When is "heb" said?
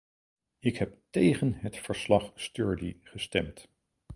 0.77-0.97